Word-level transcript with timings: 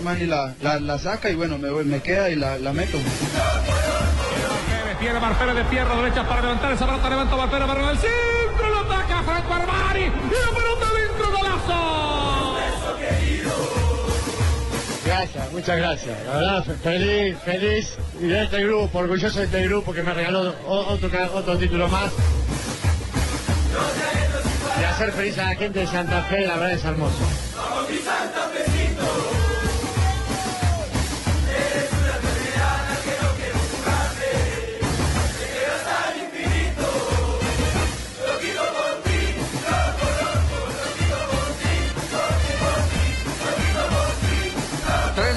Ahí 0.00 0.06
Armani 0.06 0.26
la, 0.26 0.54
la, 0.62 0.80
la 0.80 0.98
saca 0.98 1.28
y 1.28 1.34
bueno, 1.34 1.58
me, 1.58 1.70
me 1.84 2.00
queda 2.00 2.30
y 2.30 2.34
la, 2.36 2.56
la 2.58 2.72
meto. 2.72 2.96
Viene 4.98 5.20
Marcelo 5.20 5.54
de 5.54 5.62
pierna 5.64 5.94
derecha 5.94 6.26
para 6.26 6.40
levantar 6.40 6.72
esa 6.72 6.86
pelota. 6.86 7.10
Levanta 7.10 7.36
Marcelo 7.36 7.66
para 7.66 7.90
el 7.90 7.98
centro. 7.98 8.68
Lo 8.70 8.78
ataca 8.80 9.22
Franco 9.22 9.52
Armani. 9.54 10.00
Y 10.00 10.06
la 10.06 10.56
pelota 10.56 10.86
dentro 10.94 11.30
golazo. 11.38 12.56
Gracias, 15.04 15.52
muchas 15.52 15.76
gracias. 15.76 16.18
La 16.26 16.32
verdad, 16.36 16.64
fe- 16.64 16.74
feliz, 16.82 17.36
feliz 17.44 17.94
y 18.22 18.26
de 18.28 18.44
este 18.44 18.62
grupo, 18.64 18.98
orgulloso 19.00 19.38
de 19.38 19.44
este 19.44 19.62
grupo 19.64 19.92
que 19.92 20.02
me 20.02 20.14
regaló 20.14 20.54
otro, 20.66 21.10
otro 21.34 21.58
título 21.58 21.88
más. 21.88 22.10
Y 24.80 24.84
hacer 24.84 25.12
feliz 25.12 25.36
a 25.38 25.44
la 25.44 25.54
gente 25.56 25.80
de 25.80 25.86
Santa 25.86 26.22
Fe, 26.22 26.46
la 26.46 26.54
verdad 26.54 26.72
es 26.72 26.84
hermoso. 26.84 27.18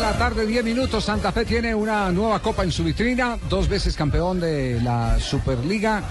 La 0.03 0.17
tarde, 0.17 0.45
10 0.45 0.65
minutos. 0.65 1.05
Santa 1.05 1.31
Fe 1.31 1.45
tiene 1.45 1.73
una 1.73 2.11
nueva 2.11 2.39
copa 2.41 2.63
en 2.63 2.71
su 2.71 2.83
vitrina. 2.83 3.37
Dos 3.49 3.67
veces 3.69 3.95
campeón 3.95 4.39
de 4.39 4.79
la 4.83 5.17
Superliga. 5.19 6.03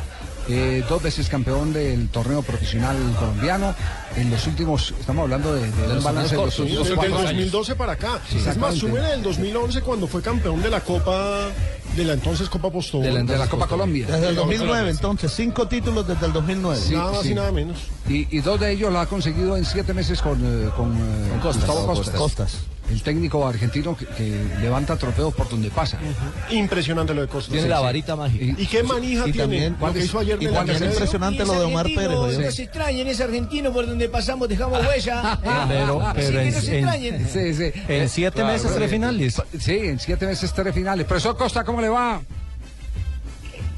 eh, 0.49 0.83
dos 0.89 1.01
veces 1.01 1.29
campeón 1.29 1.73
del 1.73 2.09
torneo 2.09 2.43
profesional 2.43 2.97
colombiano. 3.19 3.75
En 4.17 4.29
los 4.31 4.45
últimos, 4.49 4.93
estamos 4.99 5.23
hablando 5.23 5.55
de, 5.55 5.71
de 5.71 5.93
un 5.99 6.03
balance 6.03 6.35
de 6.35 6.45
los 6.45 6.59
últimos 6.59 6.81
desde 6.89 6.93
el 6.95 6.97
cuatro 6.99 7.19
años. 7.19 7.31
2012 7.53 7.75
para 7.77 7.93
acá. 7.93 8.21
Sí, 8.29 8.39
es 8.39 8.57
más, 8.57 8.75
súmele 8.75 9.13
el 9.15 9.23
2011 9.23 9.83
cuando 9.83 10.09
fue 10.09 10.21
campeón 10.21 10.61
de 10.61 10.69
la 10.71 10.81
Copa, 10.81 11.49
de 11.97 12.05
la 12.05 12.15
entonces 12.15 12.49
Copa 12.49 12.71
Postobón. 12.73 13.07
De 13.07 13.13
la- 13.13 13.23
de 13.23 13.39
la 13.39 13.47
Copa 13.47 13.69
Colombia. 13.69 14.07
Desde 14.09 14.31
el 14.31 14.35
2009, 14.35 14.91
entonces, 14.91 15.33
cinco 15.33 15.69
títulos 15.69 16.09
desde 16.09 16.27
el 16.27 16.33
2009. 16.33 16.81
Sí, 16.81 16.95
Nada 16.95 17.13
más 17.13 17.23
sí. 17.23 17.31
y 17.31 17.35
nada 17.35 17.53
menos. 17.53 17.79
Y, 18.09 18.37
y 18.37 18.41
dos 18.41 18.59
de 18.59 18.73
ellos 18.73 18.93
lo 18.93 18.99
ha 18.99 19.07
conseguido 19.07 19.57
en 19.57 19.65
siete 19.65 19.95
meses 19.95 20.21
con, 20.21 20.41
eh, 20.45 20.71
con, 20.77 20.93
eh, 20.97 21.41
Gustavo 21.43 21.87
Costas. 21.87 22.15
Costas. 22.17 22.53
El 22.93 23.03
técnico 23.03 23.47
argentino 23.47 23.97
que, 23.97 24.05
que 24.07 24.45
levanta 24.61 24.97
trofeos 24.97 25.33
por 25.35 25.49
donde 25.49 25.71
pasa. 25.71 25.99
Impresionante 26.51 27.15
lo 27.15 27.23
de 27.23 27.27
Costas. 27.29 27.53
Tiene 27.53 27.63
Sí, 27.65 27.69
la 27.71 27.79
sí. 27.79 27.83
varita 27.85 28.17
mágica. 28.17 28.61
¿Y 28.63 28.67
qué 28.67 28.83
manija 28.83 29.21
Y 29.27 29.33
tiene? 29.33 29.39
también- 29.43 29.77
lo 29.81 29.93
que 29.95 29.99
hizo 30.01 30.19
ayer 30.19 30.43
y 30.43 30.47
también 30.49 30.85
impresionante 30.85 31.45
lo 31.47 31.53
de 31.55 31.65
Omar 31.65 31.87
Pérez. 31.87 32.11
No 32.11 32.51
se 32.51 32.63
extrañen, 32.65 33.07
es 33.09 33.21
argentino 33.21 33.73
por 33.73 33.87
donde 33.87 34.09
pasamos, 34.11 34.47
dejamos 34.49 34.87
huella. 34.87 35.39
Pero- 35.69 36.01
Así 36.03 36.21
pero 36.21 36.39
que 36.39 36.43
en- 36.49 36.55
no 36.55 36.61
se 36.61 36.67
en- 36.79 36.89
extrañen. 36.89 37.29
Sí, 37.33 37.55
sí. 37.55 37.81
En 37.89 38.09
siete 38.11 38.35
claro, 38.37 38.53
meses, 38.53 38.75
tres 38.75 38.91
finales. 38.91 39.43
Sí, 39.59 39.73
en 39.79 39.99
siete 39.99 40.27
meses 40.27 40.53
tres 40.53 40.75
finales. 40.75 41.07
Profesor 41.07 41.37
Costa, 41.37 41.65
¿cómo 41.65 41.81
le 41.81 41.89
va? 41.89 42.21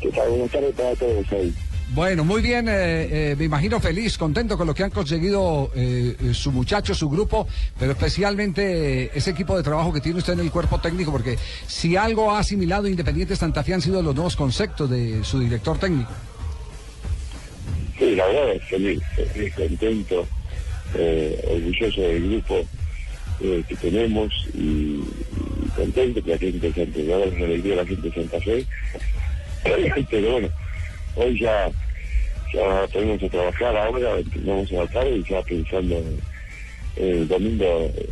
¿Qué 0.01 0.11
tal? 0.11 0.29
Buenas 0.29 0.51
tardes 0.51 0.75
para 0.75 0.95
todos 0.97 1.33
ahí. 1.33 1.55
Bueno, 1.93 2.25
muy 2.25 2.43
bien, 2.43 2.67
eh, 2.69 2.73
eh, 3.33 3.37
me 3.39 3.45
imagino 3.45 3.79
feliz, 3.79 4.17
contento 4.17 4.57
con 4.57 4.67
lo 4.67 4.75
que 4.75 4.83
han 4.83 4.91
conseguido 4.91 5.71
eh, 5.77 6.17
su 6.33 6.51
muchacho, 6.51 6.95
su 6.95 7.09
grupo, 7.09 7.47
pero 7.79 7.93
especialmente 7.93 9.17
ese 9.17 9.31
equipo 9.31 9.57
de 9.57 9.63
trabajo 9.63 9.93
que 9.93 10.01
tiene 10.01 10.19
usted 10.19 10.33
en 10.33 10.41
el 10.41 10.51
cuerpo 10.51 10.81
técnico, 10.81 11.13
porque 11.13 11.37
si 11.67 11.97
algo 11.97 12.33
ha 12.33 12.41
asimilado 12.41 12.89
Independiente 12.89 13.37
Santa 13.37 13.63
Fe 13.63 13.75
han 13.75 13.83
sido 13.83 14.03
los 14.03 14.15
nuevos 14.15 14.35
conceptos 14.35 14.91
de 14.91 15.23
su 15.23 15.39
director 15.39 15.79
técnico. 15.79 16.11
Sí, 17.99 18.17
la 18.17 18.27
verdad 18.27 18.55
es 18.55 18.65
feliz, 18.65 19.03
feliz, 19.33 19.55
contento, 19.55 20.27
orgulloso 21.49 22.01
del 22.01 22.29
grupo 22.29 22.65
que 23.39 23.77
tenemos 23.77 24.33
y, 24.55 25.01
contento 25.77 26.25
que 26.25 26.31
la 26.31 26.39
gente 26.39 26.71
de 26.71 26.75
Santa 26.75 26.99
Fe, 26.99 27.37
una 27.37 27.45
alegría 27.45 27.75
a 27.75 27.77
la 27.77 27.87
gente 27.87 28.09
de 28.09 28.15
Santa 28.15 28.41
Fe. 28.41 28.67
Pero 30.11 30.33
bueno, 30.33 30.49
hoy 31.17 31.39
ya, 31.41 31.71
ya 32.53 32.87
tenemos 32.93 33.19
que 33.21 33.29
trabajar 33.31 33.77
ahora, 33.77 34.11
vamos 34.45 34.71
a 34.73 34.75
la 34.75 34.87
tarde 34.89 35.17
y 35.17 35.25
ya 35.31 35.43
pensando 35.43 35.97
en 35.97 36.19
el 36.97 37.29
domingo 37.29 37.65
eh, 37.97 38.11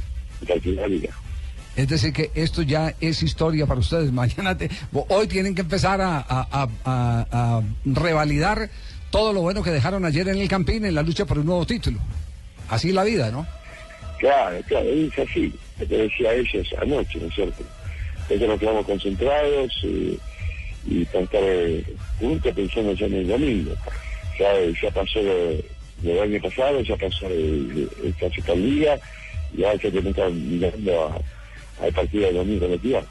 de 0.65 0.73
la 0.73 0.87
liga. 0.89 1.11
Es 1.75 1.89
decir, 1.89 2.13
que 2.13 2.31
esto 2.35 2.61
ya 2.63 2.95
es 3.01 3.23
historia 3.23 3.67
para 3.67 3.81
ustedes. 3.81 4.13
Mañana, 4.13 4.57
te- 4.57 4.69
hoy 5.09 5.27
tienen 5.27 5.55
que 5.55 5.63
empezar 5.63 6.01
a, 6.01 6.19
a- 6.19 6.47
a- 6.53 6.69
a- 6.85 7.63
revalidar 7.85 8.69
todo 9.11 9.33
lo 9.33 9.43
bueno 9.43 9.63
que 9.63 9.71
dejaron 9.71 10.05
ayer 10.05 10.29
en 10.29 10.39
el 10.39 10.49
Campín 10.49 10.85
en 10.85 10.95
la 10.95 11.03
lucha 11.03 11.25
por 11.27 11.39
un 11.39 11.47
nuevo 11.47 11.67
título. 11.67 11.99
Así 12.69 12.89
es 12.89 12.95
la 12.95 13.05
vida, 13.05 13.31
¿no? 13.31 13.47
Claro, 14.19 14.57
claro, 14.69 14.87
es 14.89 15.19
así, 15.19 15.53
que 15.79 15.85
decía 15.87 16.33
ellos 16.33 16.67
anoche, 16.81 17.19
¿no 17.21 17.27
es 17.27 17.35
cierto? 17.35 17.63
Entonces 18.23 18.49
nos 18.49 18.61
quedamos 18.61 18.87
concentrados 18.87 19.73
eh, 19.85 20.17
y 20.87 21.07
eh, 21.13 21.85
juntos 22.19 22.53
pensando 22.55 22.93
ya 22.93 23.07
en 23.07 23.15
el 23.15 23.29
domingo. 23.29 23.73
Ya, 24.39 24.53
ya 24.83 24.91
pasó 24.91 25.21
del 25.23 26.21
año 26.21 26.41
pasado, 26.41 26.81
ya 26.81 26.97
pasó 26.97 27.29
esta 27.29 28.55
liga 28.55 28.99
y 29.57 29.65
ahora 29.65 29.79
tenemos 29.79 30.15
que 30.15 30.29
mirando 30.31 31.15
al 31.81 31.93
partido 31.93 32.27
del 32.27 32.37
domingo 32.37 32.69
de 32.69 32.79
Tía. 32.79 33.05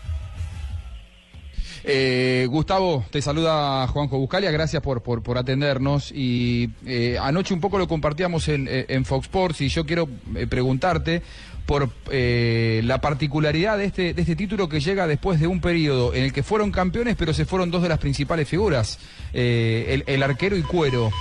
Eh, 1.84 2.48
Gustavo, 2.50 3.06
te 3.10 3.22
saluda 3.22 3.88
Juanjo 3.88 4.18
Buscalia, 4.18 4.52
gracias 4.52 4.82
por, 4.82 5.02
por, 5.02 5.24
por 5.24 5.38
atendernos. 5.38 6.12
Y 6.12 6.70
eh, 6.86 7.18
anoche 7.20 7.54
un 7.54 7.62
poco 7.62 7.78
lo 7.78 7.88
compartíamos 7.88 8.48
en, 8.48 8.68
eh, 8.70 8.86
en 8.90 9.06
Fox 9.06 9.26
Sports 9.26 9.62
y 9.62 9.70
yo 9.70 9.86
quiero 9.86 10.08
eh, 10.36 10.48
preguntarte 10.48 11.22
por 11.66 11.90
eh, 12.10 12.82
la 12.84 13.00
particularidad 13.00 13.78
de 13.78 13.86
este, 13.86 14.14
de 14.14 14.22
este 14.22 14.36
título 14.36 14.68
que 14.68 14.80
llega 14.80 15.08
después 15.08 15.40
de 15.40 15.48
un 15.48 15.62
periodo 15.62 16.14
en 16.14 16.24
el 16.24 16.34
que 16.34 16.44
fueron 16.44 16.72
campeones, 16.72 17.16
pero 17.16 17.34
se 17.34 17.46
fueron 17.46 17.72
dos 17.72 17.82
de 17.84 17.90
las 17.90 18.00
principales 18.00 18.48
figuras, 18.50 19.00
el, 19.32 20.04
el 20.06 20.24
arquero 20.24 20.58
y 20.58 20.64
cuero. 20.64 21.12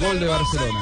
Gol 0.00 0.20
de 0.20 0.26
Barcelona. 0.26 0.80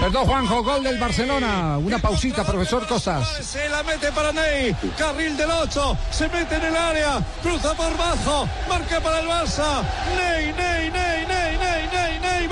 Perdón, 0.00 0.26
Juanjo, 0.26 0.62
gol 0.62 0.82
del 0.82 0.98
Barcelona. 0.98 1.76
Una 1.76 1.98
pausita, 1.98 2.42
profesor 2.42 2.86
Costas. 2.86 3.28
Se 3.44 3.68
la 3.68 3.82
mete 3.82 4.10
para 4.12 4.32
Ney. 4.32 4.74
Carril 4.96 5.36
del 5.36 5.50
8. 5.50 5.96
Se 6.10 6.26
mete 6.30 6.56
en 6.56 6.64
el 6.64 6.76
área. 6.76 7.20
Cruza 7.42 7.74
por 7.74 7.94
bajo. 7.98 8.48
Marca 8.66 8.98
para 9.00 9.20
el 9.20 9.28
Barça. 9.28 9.82
Ney, 10.16 10.54
Ney, 10.54 10.90
Ney. 10.90 10.99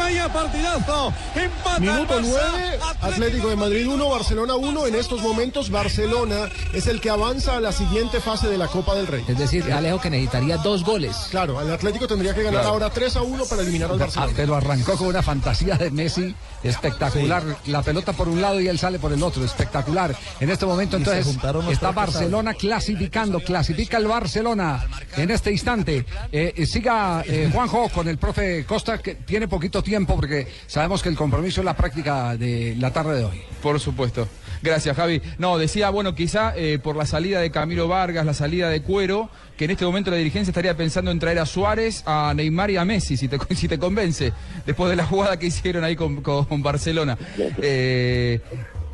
Vaya 0.09 0.33
partidazo. 0.33 1.13
Empata 1.35 1.81
Minuto 1.81 2.19
el 2.19 2.25
9, 2.31 2.79
Barça. 2.81 2.97
Atlético 3.13 3.49
de 3.51 3.57
Madrid 3.57 3.87
1, 3.87 4.09
Barcelona 4.09 4.55
1. 4.57 4.87
En 4.87 4.95
estos 4.95 5.21
momentos, 5.21 5.69
Barcelona 5.71 6.49
es 6.73 6.87
el 6.87 6.99
que 7.03 7.11
avanza 7.11 7.57
a 7.59 7.61
la 7.61 7.73
siguiente 7.73 8.19
fase 8.19 8.49
de 8.49 8.57
la 8.57 8.69
Copa 8.69 8.95
del 8.95 9.07
Rey. 9.07 9.23
Es 9.29 9.37
decir, 9.37 9.71
Alejo 9.71 10.01
que 10.01 10.09
necesitaría 10.09 10.57
dos 10.57 10.83
goles. 10.83 11.15
Claro, 11.31 11.61
el 11.61 11.71
Atlético 11.71 12.07
tendría 12.09 12.33
que 12.35 12.43
ganar 12.43 12.61
Claro. 12.63 12.69
ahora 12.75 12.89
3 12.91 13.17
a 13.17 13.21
1 13.23 13.45
para 13.45 13.61
eliminar 13.61 13.91
al 13.91 13.97
Ah, 13.97 14.05
Barcelona. 14.05 14.33
pero 14.35 14.55
arrancó 14.55 14.97
con 14.97 15.09
una 15.09 15.23
fantasía 15.23 15.75
de 15.77 15.91
Messi 15.91 16.35
espectacular. 16.63 17.43
La 17.67 17.83
pelota 17.83 18.15
por 18.15 18.29
un 18.31 18.41
lado 18.41 18.63
y 18.63 18.67
él 18.69 18.79
sale 18.79 18.99
por 18.99 19.13
el 19.13 19.23
otro. 19.23 19.45
Espectacular. 19.45 20.17
En 20.41 20.49
este 20.49 20.65
momento, 20.65 20.97
Y 20.97 21.01
entonces, 21.01 21.37
está 21.71 21.91
Barcelona 21.93 22.55
clasificando. 22.55 23.41
Clasifica 23.41 23.99
el 23.99 24.07
Barcelona 24.07 24.87
en 25.19 25.31
este 25.31 25.53
instante. 25.53 26.07
Eh, 26.33 26.65
siga 26.67 27.23
eh, 27.27 27.51
Juanjo 27.53 27.91
con 27.91 28.09
el 28.09 28.17
profe 28.17 28.65
Costa, 28.65 28.97
que 28.97 29.17
tiene 29.17 29.47
poquito 29.49 29.83
tiempo 29.83 29.98
porque 30.07 30.47
sabemos 30.67 31.03
que 31.03 31.09
el 31.09 31.17
compromiso 31.17 31.61
es 31.61 31.65
la 31.65 31.77
práctica 31.77 32.37
de 32.37 32.77
la 32.79 32.93
tarde 32.93 33.19
de 33.19 33.25
hoy. 33.25 33.43
Por 33.63 33.79
supuesto. 33.81 34.29
Gracias, 34.63 34.97
Javi. 34.97 35.23
No, 35.39 35.59
decía, 35.59 35.91
bueno, 35.91 36.15
quizá 36.15 36.53
eh, 36.57 36.79
por 36.79 36.97
la 36.97 37.07
salida 37.07 37.41
de 37.41 37.51
Camilo 37.51 37.87
Vargas, 37.89 38.27
la 38.27 38.35
salida 38.35 38.69
de 38.69 38.83
Cuero, 38.83 39.31
que 39.57 39.67
en 39.67 39.73
este 39.73 39.85
momento 39.85 40.11
la 40.11 40.17
dirigencia 40.17 40.51
estaría 40.51 40.77
pensando 40.77 41.11
en 41.11 41.19
traer 41.19 41.39
a 41.39 41.47
Suárez, 41.47 42.03
a 42.07 42.33
Neymar 42.35 42.71
y 42.71 42.77
a 42.77 42.85
Messi, 42.85 43.17
si 43.17 43.29
te, 43.29 43.39
si 43.55 43.69
te 43.69 43.79
convence, 43.79 44.33
después 44.67 44.91
de 44.91 44.97
la 44.97 45.07
jugada 45.07 45.39
que 45.39 45.47
hicieron 45.47 45.85
ahí 45.85 45.97
con, 45.97 46.23
con 46.23 46.63
Barcelona. 46.63 47.17
Eh, 47.63 48.41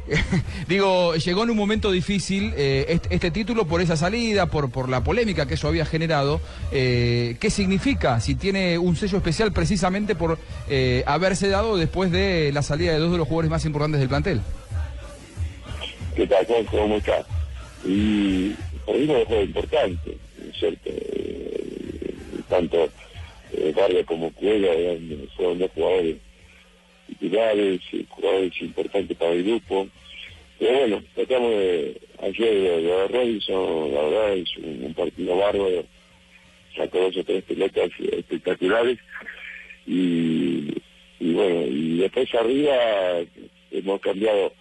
Digo, 0.68 1.14
llegó 1.14 1.44
en 1.44 1.50
un 1.50 1.56
momento 1.56 1.90
difícil 1.90 2.52
eh, 2.56 3.00
este, 3.10 3.30
título 3.30 3.66
por 3.66 3.80
esa 3.80 3.96
salida, 3.96 4.46
por, 4.46 4.88
la 4.88 5.02
polémica 5.02 5.46
que 5.46 5.54
eso 5.54 5.68
había 5.68 5.86
generado. 5.86 6.40
Eh, 6.72 7.36
¿Qué 7.40 7.50
significa 7.50 8.20
si 8.20 8.34
tiene 8.34 8.78
un 8.78 8.96
sello 8.96 9.18
especial 9.18 9.52
precisamente 9.52 10.14
por 10.14 10.38
eh, 10.68 11.02
haberse 11.06 11.48
dado 11.48 11.76
después 11.76 12.10
de 12.10 12.50
la 12.52 12.62
salida 12.62 12.92
de 12.92 12.98
dos 12.98 13.12
de 13.12 13.18
los 13.18 13.26
jugadores 13.26 13.50
más 13.50 13.64
importantes 13.64 14.00
del 14.00 14.08
plantel? 14.08 14.40
¿Qué 16.14 16.26
tal? 16.26 16.46
¿Cómo 16.70 16.96
está? 16.96 17.24
Y 17.84 18.50
por 18.86 18.94
ahí 18.94 19.06
no 19.06 19.24
fue 19.26 19.42
importante, 19.42 20.18
¿no 20.38 20.50
es 20.50 20.58
¿cierto? 20.58 20.90
Tanto 22.48 22.88
Vargas 23.76 24.06
como 24.06 24.30
Cuela 24.32 24.68
eran- 24.68 25.28
fueron 25.36 25.58
dos 25.58 25.70
jugadores 25.74 26.16
titulares, 27.06 27.80
eh, 27.92 28.04
jugadores 28.08 28.52
importantes 28.60 29.16
para 29.16 29.32
el 29.32 29.44
grupo. 29.44 29.88
Pero 30.58 30.78
bueno, 30.78 31.04
tratamos 31.14 31.50
de, 31.50 32.00
ayer 32.22 32.54
de, 32.54 32.82
de 32.82 33.08
Robinson, 33.08 33.94
la 33.94 34.02
verdad 34.02 34.36
es 34.36 34.56
un, 34.58 34.84
un 34.84 34.94
partido 34.94 35.36
bárbaro, 35.36 35.84
sacó 36.76 36.98
dos 36.98 37.16
o 37.16 37.24
tres 37.24 37.42
pelotas 37.44 37.90
espectaculares 37.98 38.98
y, 39.86 40.72
y 41.20 41.32
bueno, 41.32 41.66
y 41.66 41.98
después 41.98 42.32
arriba 42.34 42.76
hemos 43.70 44.00
cambiado, 44.00 44.52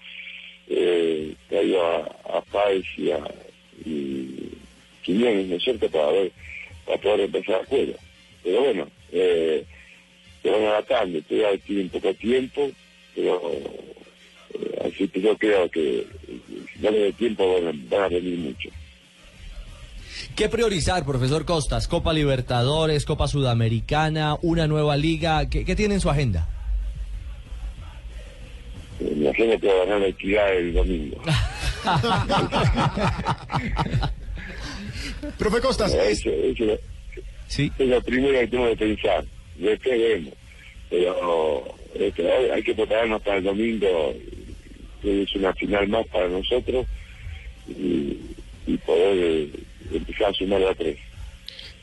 eh, 0.68 1.34
traído 1.50 1.86
a, 1.86 2.00
a 2.00 2.44
y 2.98 3.12
a 3.12 3.20
y 3.86 4.50
Quiñones, 5.04 5.48
¿no 5.48 5.56
es 5.58 5.64
cierto?, 5.64 5.90
para 5.90 6.12
ver, 6.12 6.32
para 6.86 6.98
poder 6.98 7.20
empezar 7.22 7.62
a 7.62 7.66
juego. 7.66 7.94
Pero 8.44 8.62
bueno, 8.62 8.88
eh, 9.12 9.63
se 10.64 10.70
van 10.70 10.76
adaptando, 10.76 11.22
todavía 11.22 11.58
tienen 11.66 11.90
poco 11.90 12.14
tiempo, 12.16 12.70
pero 13.16 13.42
eh, 13.52 14.82
así 14.86 15.08
que 15.08 15.22
yo 15.22 15.38
creo 15.38 15.70
que 15.70 16.06
si 16.74 16.80
no 16.82 16.92
le 16.92 17.14
tiempo 17.14 17.54
van 17.62 17.68
a, 17.68 17.72
van 17.90 18.04
a 18.04 18.08
venir 18.10 18.38
mucho. 18.40 18.70
¿Qué 20.36 20.50
priorizar, 20.50 21.06
profesor 21.06 21.46
Costas? 21.46 21.88
Copa 21.88 22.12
Libertadores, 22.14 23.06
Copa 23.06 23.28
Sudamericana, 23.28 24.36
una 24.42 24.68
nueva 24.68 24.96
liga. 24.98 25.48
¿Qué, 25.50 25.64
qué 25.66 25.76
tiene 25.76 25.96
en 25.96 26.02
su 26.02 26.10
agenda? 26.10 26.48
Eh, 29.00 29.14
Me 29.16 29.26
imagino 29.26 29.60
que 29.60 29.68
va 29.68 29.74
a 29.74 29.78
ganar 29.86 30.00
la 30.02 30.08
equidad 30.08 30.54
el 30.56 30.74
domingo. 30.74 31.22
Profe 35.38 35.60
Costas, 35.62 35.94
Eso, 35.94 36.30
eso, 36.30 36.64
sí. 37.48 37.72
es 37.78 37.88
lo 37.88 38.02
primero 38.02 38.40
que 38.40 38.48
tengo 38.48 38.68
que 38.70 38.76
pensar. 38.78 39.26
Después 39.58 40.00
vemos. 40.00 40.34
Pero 40.94 41.64
este, 41.96 42.32
hay- 42.52 42.62
que 42.62 42.76
prepararnos 42.76 43.20
para 43.24 43.38
el 43.38 43.44
domingo, 43.46 44.14
que 45.02 45.24
es 45.24 45.36
una 45.36 45.52
final 45.56 45.88
más 45.88 46.06
para 46.06 46.28
nosotros, 46.28 46.86
y, 47.68 48.20
y 48.68 48.78
poder 48.86 49.18
eh, 49.18 49.50
empezar 49.92 50.30
a 50.30 50.34
sumar 50.34 50.62
a 50.62 50.76
tres. 50.76 50.98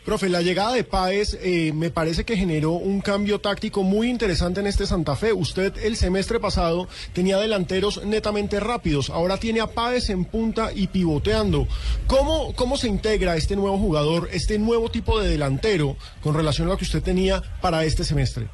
Profe, 0.05 0.29
la 0.29 0.43
llegada 0.43 0.75
de 0.75 0.85
Páez 0.85 1.37
eh, 1.43 1.73
me 1.75 1.91
parece 1.91 2.25
que 2.25 2.37
generó 2.37 2.71
un 2.73 3.01
cambio 3.01 3.41
táctico 3.41 3.83
muy 3.83 4.09
interesante 4.09 4.61
en 4.61 4.69
este 4.69 4.87
Santa 4.87 5.17
Fe. 5.17 5.33
Usted 5.33 5.77
el 5.85 5.97
semestre 5.97 6.39
pasado 6.39 6.89
tenía 7.13 7.37
delanteros 7.39 8.05
netamente 8.05 8.61
rápidos, 8.61 9.11
ahora 9.11 9.39
tiene 9.39 9.59
a 9.61 9.67
Páez 9.67 10.09
en 10.11 10.25
punta 10.25 10.71
y 10.73 10.87
pivoteando. 10.87 11.67
¿Cómo, 12.07 12.55
¿Cómo 12.55 12.77
se 12.77 12.87
integra 12.87 13.37
este 13.37 13.57
nuevo 13.57 13.77
jugador, 13.77 14.29
este 14.33 14.57
nuevo 14.61 14.89
tipo 14.89 15.21
de 15.21 15.29
delantero 15.31 15.97
con 16.23 16.35
relación 16.37 16.69
a 16.69 16.71
lo 16.73 16.79
que 16.79 16.85
usted 16.85 17.03
tenía 17.03 17.43
para 17.61 17.85
este 17.85 18.05
semestre? 18.05 18.47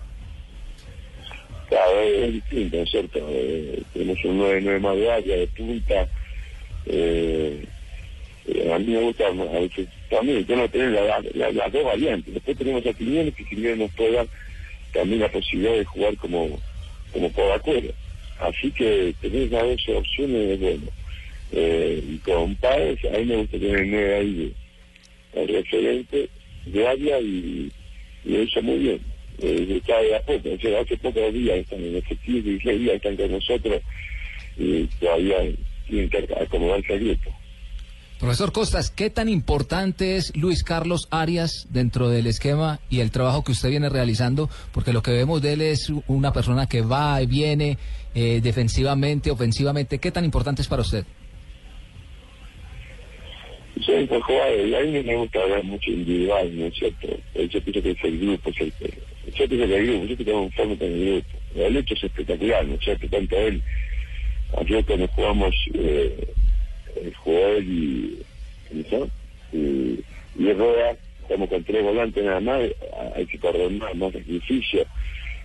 Es, 2.03 2.33
distinto, 2.35 2.77
¿no 2.77 2.83
es 2.83 2.91
cierto? 2.91 3.27
Eh, 3.31 3.83
tenemos 3.93 4.25
un 4.25 4.39
9-9 4.39 4.81
más 4.81 4.97
de 4.97 5.11
área, 5.13 5.37
de 5.37 5.47
punta. 5.49 6.09
Eh, 6.87 7.65
a 8.73 8.79
mí 8.79 8.87
me 8.93 9.01
gusta 9.01 9.27
a 9.27 9.61
veces 9.61 9.89
también, 10.09 10.47
yo 10.47 10.57
no 10.57 10.69
tener 10.69 10.91
la- 10.91 11.21
la- 11.35 11.53
las 11.53 11.73
dos 11.73 11.85
variantes. 11.85 12.33
Después 12.35 12.57
tenemos 12.57 12.87
a 12.87 12.93
Quiñones, 12.93 13.35
que 13.35 13.45
Quiñones 13.45 13.79
nos 13.79 13.93
puede 13.93 14.13
dar 14.13 14.29
también 14.93 15.21
la 15.21 15.31
posibilidad 15.33 15.75
de 15.75 15.85
jugar 15.85 16.17
como, 16.17 16.61
como 17.13 17.33
por 17.33 17.51
acuerdo. 17.53 17.93
Así 18.39 18.71
que 18.73 19.15
tener 19.21 19.51
las 19.51 19.63
dos 19.65 19.89
opciones 19.97 20.51
es 20.53 20.61
bueno. 20.61 20.87
Eh, 21.53 22.03
y 22.09 22.19
con 22.19 22.57
Páez, 22.57 22.99
a 23.07 23.19
mí 23.19 23.25
me 23.27 23.37
gusta 23.37 23.59
tener 23.59 23.87
9 23.87 24.15
ahí 24.17 24.55
el 25.35 25.49
referente 25.49 26.29
de 26.67 26.89
área 26.89 27.21
y, 27.21 27.71
y 28.25 28.31
lo 28.31 28.43
hizo 28.43 28.63
muy 28.63 28.79
bien. 28.79 29.01
Eh, 29.39 29.83
hace 30.81 30.97
pocos 30.97 31.33
días 31.33 31.59
están 31.59 31.85
en 31.85 31.97
efectivo, 31.97 32.49
16 32.49 32.81
días 32.81 33.31
nosotros 33.31 33.83
todavía 35.01 35.37
tienen 35.89 36.11
que 36.11 36.29
acomodarse. 36.41 37.19
Profesor 38.19 38.51
Costas, 38.51 38.91
¿qué 38.91 39.11
tan 39.11 39.29
importante 39.29 40.17
es 40.17 40.35
Luis 40.35 40.63
Carlos 40.65 41.07
Arias 41.11 41.67
dentro 41.69 42.09
del 42.09 42.27
esquema 42.27 42.81
y 42.89 43.01
el 43.01 43.11
trabajo 43.11 43.45
que 43.45 43.53
usted 43.53 43.69
viene 43.69 43.91
realizando? 43.91 44.49
Porque 44.73 44.95
lo 44.95 45.03
que 45.03 45.11
vemos 45.11 45.43
de 45.43 45.53
él 45.53 45.61
es 45.61 45.93
una 46.07 46.33
persona 46.33 46.67
que 46.67 46.81
va 46.81 47.21
y 47.21 47.27
viene 47.27 47.77
eh, 48.15 48.41
defensivamente, 48.43 49.31
ofensivamente. 49.31 49.99
¿Qué 49.99 50.11
tan 50.11 50.25
importante 50.25 50.63
es 50.63 50.69
para 50.69 50.81
usted? 50.81 51.05
Un 53.89 54.21
jugador 54.21 54.67
y 54.67 54.75
a 54.75 54.81
mí 54.81 55.03
me 55.05 55.17
gusta 55.17 55.43
hablar 55.43 55.63
mucho 55.63 55.91
individual, 55.91 56.59
¿no 56.59 56.67
es 56.67 56.75
cierto? 56.75 57.07
Eh, 57.35 57.49
Yo 57.49 57.61
pienso 57.61 57.83
que 57.83 57.91
es 57.93 58.05
el 58.05 58.19
grupo, 58.19 58.51
es 58.51 58.61
el, 58.61 58.73
yo 59.33 59.49
pienso 59.49 59.67
que 59.69 59.77
el 59.77 59.87
grupo, 59.87 60.05
yo 60.07 60.17
que 60.17 60.25
tengo 60.25 60.43
un 60.43 60.53
forma 60.53 60.77
con 60.77 60.87
el 60.89 61.05
grupo. 61.05 61.29
El 61.55 61.77
hecho 61.77 61.95
es 61.95 62.05
espectacular, 62.05 62.67
¿no 62.67 62.75
es 62.75 62.81
cierto? 62.81 63.09
Tanto 63.09 63.37
él, 63.37 63.63
ayer 64.59 64.85
cuando 64.85 65.07
jugamos, 65.09 65.55
eh, 65.75 66.27
el 67.01 67.15
jugador 67.15 67.63
y, 67.63 68.19
¿no? 68.91 69.09
y, 69.53 70.01
y 70.39 70.53
Roda, 70.53 70.97
estamos 71.23 71.49
con 71.49 71.63
tres 71.63 71.83
volantes 71.85 72.25
nada 72.25 72.41
más, 72.41 72.63
hay 73.15 73.27
que 73.27 73.39
correr 73.39 73.71
más, 73.71 74.13
sacrificio, 74.13 74.85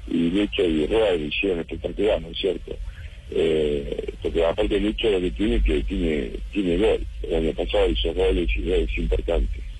y 0.07 0.29
Lucho 0.31 0.63
y 0.63 0.87
Roda 0.87 1.11
lo 1.11 1.25
hicieron 1.25 1.59
espectacular, 1.59 2.21
¿no 2.21 2.29
es 2.29 2.37
cierto? 2.39 2.75
Eh, 3.33 4.13
porque 4.21 4.45
aparte 4.45 4.75
el 4.75 4.87
hecho 4.87 5.09
lo 5.09 5.21
que 5.21 5.31
tiene 5.31 5.63
que 5.63 5.81
tiene 5.83 6.31
tiene 6.51 6.77
gol. 6.77 7.05
El 7.23 7.35
año 7.35 7.53
pasado 7.53 7.89
hizo 7.89 8.13
goles 8.13 8.49
y 8.55 8.61
goles 8.61 8.97
importantes. 8.97 9.70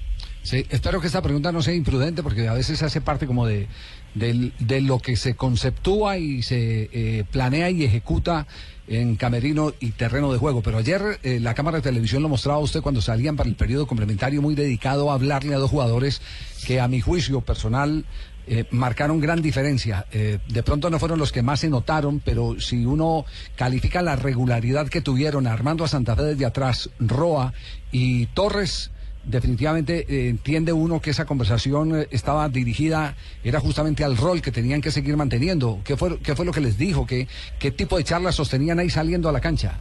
Sí, 0.43 0.65
espero 0.69 0.99
que 0.99 1.07
esta 1.07 1.21
pregunta 1.21 1.51
no 1.51 1.61
sea 1.61 1.73
imprudente 1.73 2.23
porque 2.23 2.47
a 2.47 2.53
veces 2.53 2.81
hace 2.81 2.99
parte 2.99 3.27
como 3.27 3.45
de, 3.45 3.67
de 4.15 4.81
lo 4.81 4.99
que 4.99 5.15
se 5.15 5.35
conceptúa 5.35 6.17
y 6.17 6.41
se 6.41 6.89
eh, 6.91 7.25
planea 7.29 7.69
y 7.69 7.83
ejecuta 7.83 8.47
en 8.88 9.15
camerino 9.15 9.73
y 9.79 9.91
terreno 9.91 10.31
de 10.31 10.38
juego. 10.38 10.61
Pero 10.61 10.79
ayer 10.79 11.19
eh, 11.23 11.39
la 11.39 11.53
cámara 11.53 11.77
de 11.77 11.83
televisión 11.83 12.23
lo 12.23 12.29
mostraba 12.29 12.57
a 12.57 12.61
usted 12.61 12.81
cuando 12.81 13.01
salían 13.01 13.35
para 13.38 13.49
el 13.49 13.55
periodo 13.55 13.88
complementario 13.88 14.41
muy 14.41 14.55
dedicado 14.55 15.11
a 15.11 15.13
hablarle 15.13 15.55
a 15.55 15.59
dos 15.59 15.69
jugadores 15.69 16.21
que 16.65 16.79
a 16.79 16.88
mi 16.88 17.01
juicio 17.01 17.41
personal 17.41 18.05
eh, 18.47 18.65
marcaron 18.71 19.19
gran 19.19 19.41
diferencia. 19.41 20.07
Eh, 20.11 20.39
de 20.47 20.63
pronto 20.63 20.89
no 20.89 21.00
fueron 21.00 21.19
los 21.19 21.31
que 21.31 21.41
más 21.41 21.62
se 21.62 21.69
notaron, 21.69 22.19
pero 22.19 22.60
si 22.60 22.86
uno 22.86 23.25
califica 23.55 24.01
la 24.01 24.15
regularidad 24.15 24.89
que 24.89 25.01
tuvieron 25.01 25.48
Armando 25.48 25.83
a 25.83 25.88
Santa 25.88 26.15
Fe 26.15 26.24
desde 26.24 26.45
atrás, 26.45 26.89
Roa 27.00 27.53
y 27.91 28.25
Torres, 28.27 28.91
definitivamente 29.24 30.06
eh, 30.10 30.30
entiende 30.30 30.74
uno 30.74 31.00
que 31.01 31.12
esa 31.12 31.25
conversación 31.25 32.01
eh, 32.01 32.08
estaba 32.12 32.50
dirigida, 32.50 33.16
era 33.44 33.60
justamente 33.60 34.04
al 34.04 34.18
rol 34.18 34.42
que 34.42 34.51
tenían 34.51 34.82
que 34.82 34.92
seguir 34.92 35.16
manteniendo. 35.18 35.80
¿Qué 35.86 35.96
fue, 35.98 36.20
qué 36.20 36.36
fue 36.36 36.46
lo 36.46 36.51
que 36.51 36.62
les 36.62 36.78
dijo? 36.78 37.06
¿Qué, 37.06 37.28
¿Qué 37.60 37.72
tipo 37.72 37.98
de 37.98 38.04
charlas 38.04 38.36
sostenían 38.36 38.80
ahí 38.80 38.90
saliendo 38.90 39.30
a 39.30 39.32
la 39.32 39.42
cancha? 39.42 39.80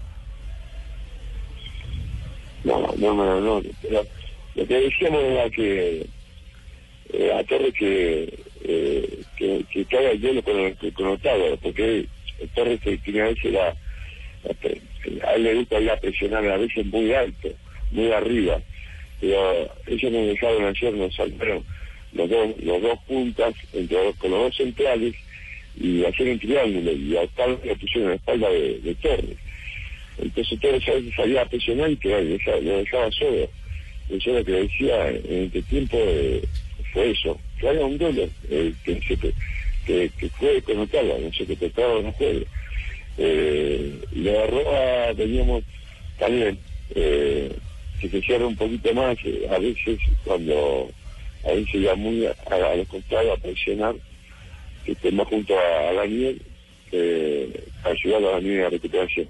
No, 2.65 2.93
no, 2.99 3.15
no, 3.15 3.41
no. 3.41 3.63
Pero 3.83 4.05
lo 4.55 4.67
que 4.67 4.75
decíamos 4.75 5.23
era 5.23 5.49
que 5.51 6.07
eh, 7.13 7.33
a 7.33 7.43
Torres 7.45 7.73
que, 7.79 8.39
eh, 8.63 9.23
que, 9.37 9.65
que 9.73 10.11
el 10.11 10.21
hielo 10.21 10.43
con, 10.43 10.55
con 10.93 11.07
Otávaro, 11.07 11.57
porque 11.57 12.07
Torres 12.55 12.81
tiene 13.03 13.23
a 13.23 13.25
veces 13.25 13.53
la, 13.53 13.75
la- 14.45 15.29
a 15.29 15.33
él 15.35 15.43
le 15.45 15.55
gusta 15.55 15.81
ir 15.81 15.91
a 15.91 15.99
presionar 15.99 16.47
a 16.47 16.57
veces 16.59 16.85
muy 16.87 17.13
alto, 17.15 17.49
muy 17.91 18.13
arriba, 18.13 18.61
pero 19.21 19.71
ellos 19.87 20.13
nos 20.13 20.27
dejaron 20.27 20.65
ayer, 20.65 20.95
nos 20.95 21.15
saltaron 21.15 21.65
los 22.13 22.29
dos, 22.29 22.49
los 22.63 22.83
dos 22.83 22.99
puntas 23.07 23.55
con 24.19 24.31
los 24.31 24.41
dos 24.41 24.57
centrales 24.57 25.15
y 25.79 26.05
hacer 26.05 26.29
un 26.29 26.39
triángulo 26.39 26.93
y 26.93 27.17
a 27.17 27.23
Otávaro 27.23 27.61
lo 27.65 27.77
pusieron 27.77 28.03
en 28.03 28.09
la 28.09 28.15
espalda 28.17 28.51
de, 28.51 28.97
Torres. 29.01 29.37
Entonces 30.19 30.61
Torres 30.61 30.89
a 30.89 30.93
veces 30.93 31.15
salía 31.15 31.43
a 31.43 31.49
presionar 31.49 31.91
y 31.91 31.97
que 31.97 32.09
lo 32.09 32.25
dejaba, 32.25 32.61
lo 32.61 32.79
dejaba 32.79 33.11
solo. 33.13 33.49
Yo 34.11 34.33
lo 34.33 34.45
que 34.45 34.53
decía 34.53 35.09
en 35.09 35.45
este 35.45 35.63
tiempo 35.63 35.97
eh, 36.01 36.43
fue 36.93 37.11
eso, 37.11 37.39
que 37.61 37.69
haga 37.69 37.85
un 37.85 37.97
duelo, 37.97 38.29
eh, 38.51 38.73
que, 38.85 38.99
que, 38.99 39.17
que, 39.87 40.11
que 40.19 40.29
juegue 40.31 40.63
con 40.63 40.81
Otávaro, 40.81 41.19
no 41.21 41.33
sé, 41.33 41.47
que 41.47 41.57
tocaba 41.57 42.03
no 42.03 42.13
juegue. 42.13 42.47
Eh, 43.19 44.01
y 44.13 44.21
la 44.21 44.47
Roa 44.47 45.15
teníamos 45.15 45.63
también 46.19 46.59
eh, 46.95 47.51
que 48.01 48.09
se 48.09 48.21
cierra 48.23 48.47
un 48.47 48.57
poquito 48.57 48.93
más, 48.95 49.17
eh, 49.25 49.47
a 49.51 49.59
veces 49.59 49.99
cuando 50.25 50.91
a 51.45 51.53
veces 51.53 51.75
iba 51.75 51.95
muy 51.95 52.27
a, 52.27 52.77
los 52.77 52.89
costados 52.89 53.39
a 53.39 53.43
presionar, 53.43 53.95
que 54.85 54.93
esté 54.93 55.13
más 55.13 55.27
junto 55.29 55.55
a, 55.59 55.93
Daniel, 55.93 56.43
eh, 56.93 57.69
para 57.83 57.95
ayudar 57.95 58.25
a 58.25 58.31
Daniel 58.37 58.67
a 58.67 58.71
recuperación. 58.71 59.29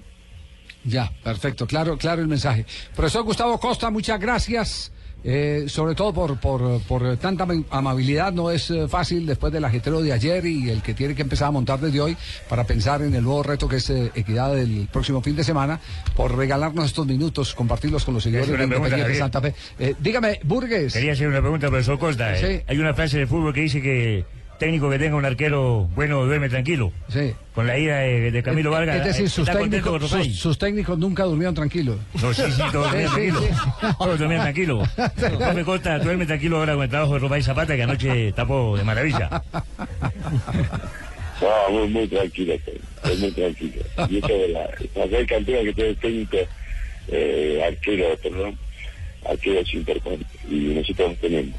Ya, 0.85 1.13
perfecto, 1.23 1.67
claro, 1.67 1.99
claro 1.99 2.23
el 2.23 2.29
mensaje. 2.29 2.65
Profesor 2.95 3.23
Gustavo 3.25 3.59
Costa, 3.59 3.91
muchas 3.91 4.19
gracias. 4.19 4.93
Eh, 5.25 5.65
sobre 5.69 5.95
todo 5.95 6.13
por, 6.13 6.39
por, 6.39 6.81
por 6.83 7.17
tanta 7.19 7.45
ama- 7.45 7.63
amabilidad, 7.71 8.33
no 8.33 8.51
es 8.51 8.71
eh, 8.71 8.89
fácil 8.89 9.27
después 9.27 9.53
del 9.53 9.65
ajetreo 9.65 10.03
de 10.03 10.13
ayer 10.13 10.45
y 10.47 10.71
el 10.71 10.83
que 10.83 10.95
tiene 10.95 11.15
que 11.15 11.23
empezar 11.23 11.49
a 11.49 11.51
montar 11.51 11.81
desde 11.81 12.01
hoy 12.01 12.17
para 12.49 12.65
pensar 12.65 13.03
en 13.03 13.15
el 13.15 13.23
nuevo 13.23 13.43
reto 13.43 13.69
que 13.69 13.77
es 13.77 13.91
eh, 13.91 14.11
Equidad 14.15 14.55
del 14.55 14.89
próximo 14.93 15.21
fin 15.23 15.37
de 15.37 15.45
semana, 15.45 15.81
por 16.17 16.37
regalarnos 16.37 16.87
estos 16.87 17.07
minutos, 17.07 17.55
compartirlos 17.55 18.05
con 18.05 18.15
los 18.15 18.23
seguidores 18.23 18.49
de 18.49 18.65
Independiente 18.65 19.15
Santa 19.19 19.41
Fe. 19.41 19.55
Eh, 19.79 19.95
dígame, 19.99 20.41
Burgues. 20.45 20.93
Quería 20.93 21.13
hacer 21.13 21.29
una 21.29 21.41
pregunta, 21.41 21.69
profesor 21.69 21.99
Costa. 21.99 22.37
Sí. 22.37 22.61
Hay 22.67 22.79
una 22.79 22.95
frase 22.95 23.19
de 23.19 23.27
fútbol 23.27 23.53
que 23.55 23.61
dice 23.63 23.81
que 23.83 24.25
técnico 24.61 24.91
que 24.91 24.99
tenga 24.99 25.17
un 25.17 25.25
arquero 25.25 25.89
bueno 25.95 26.25
duerme 26.27 26.49
tranquilo. 26.49 26.93
Sí. 27.09 27.33
Con 27.55 27.67
la 27.67 27.79
ida 27.79 27.99
de, 28.01 28.31
de 28.31 28.43
Camilo 28.43 28.71
Vargas. 28.71 28.99
Es 28.99 29.05
decir, 29.05 29.25
eh, 29.25 29.29
sus 29.29 29.49
¿está 29.49 29.59
contento 29.59 29.93
técnicos, 29.93 30.11
sus, 30.11 30.39
sus 30.39 30.59
técnicos 30.59 30.99
nunca 30.99 31.25
durmieron 31.25 31.55
tranquilos. 31.55 31.97
No, 32.21 32.33
sí, 32.33 32.43
sí, 32.43 32.63
todos 32.71 32.93
dormían 32.93 33.11
tranquilos. 33.11 33.45
Todos 33.99 34.19
dormían 34.19 34.43
tranquilos. 34.43 34.89
Profe 35.17 35.65
Costa, 35.65 35.99
duerme 35.99 36.27
tranquilo 36.27 36.59
ahora 36.59 36.75
con 36.75 36.85
el 36.85 36.91
trabajo 36.91 37.15
de 37.15 37.19
Romay 37.19 37.43
Zapata, 37.43 37.75
que 37.75 37.83
anoche 37.83 38.33
tapó 38.33 38.77
de 38.77 38.85
maravilla. 38.85 39.43
No, 41.41 41.71
muy, 41.71 41.89
muy 41.89 42.07
tranquilo, 42.07 42.53
estoy, 42.53 43.17
muy 43.17 43.31
tranquilo. 43.31 43.83
Y 44.11 44.19
eso 44.19 44.29
de 44.29 44.49
la, 44.49 45.27
campeón 45.27 45.65
que 45.65 45.73
tiene 45.73 45.95
técnico, 45.95 46.37
eh, 47.09 47.63
arquero, 47.67 48.15
perdón, 48.23 48.59
arquero 49.27 49.61
es 49.61 49.73
importante. 49.73 50.27
Y 50.51 50.75
nosotros 50.75 51.17
tenemos. 51.19 51.59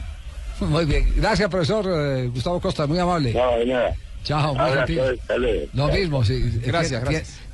Muy 0.61 0.85
bien, 0.85 1.11
gracias 1.15 1.49
profesor 1.49 1.85
eh, 1.87 2.27
Gustavo 2.27 2.61
Costa, 2.61 2.85
muy 2.85 2.99
amable. 2.99 3.33
No, 3.33 3.65
nada. 3.65 3.95
Chao, 4.23 4.53
muy 4.53 4.71
gentil. 4.71 5.69
Lo 5.73 5.87
mismo, 5.87 6.23
sí. 6.23 6.61
Gracias, 6.63 7.01
gracias. 7.01 7.50